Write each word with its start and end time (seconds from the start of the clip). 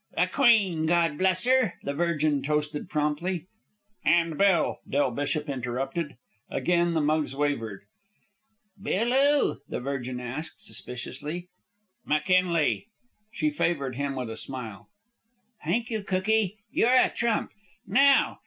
"The 0.17 0.25
Queen, 0.25 0.87
Gawd 0.87 1.19
bless 1.19 1.45
'er!" 1.45 1.75
the 1.83 1.93
Virgin 1.93 2.41
toasted 2.41 2.89
promptly. 2.89 3.45
"And 4.03 4.35
Bill!" 4.35 4.79
Del 4.89 5.11
Bishop 5.11 5.47
interrupted. 5.47 6.17
Again 6.49 6.95
the 6.95 7.01
mugs 7.01 7.35
wavered. 7.35 7.83
"Bill 8.81 9.13
'oo?" 9.13 9.59
the 9.69 9.79
Virgin 9.79 10.19
asked, 10.19 10.59
suspiciously. 10.59 11.49
"McKinley." 12.03 12.87
She 13.31 13.51
favored 13.51 13.95
him 13.95 14.15
with 14.15 14.31
a 14.31 14.37
smile. 14.37 14.89
"Thank 15.63 15.91
you, 15.91 16.01
cookie, 16.01 16.57
you're 16.71 16.89
a 16.89 17.11
trump. 17.11 17.51
Now! 17.85 18.39